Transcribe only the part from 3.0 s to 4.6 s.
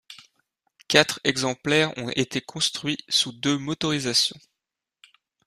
sous deux motorisations.